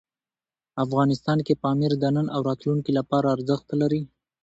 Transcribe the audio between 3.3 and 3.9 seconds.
ارزښت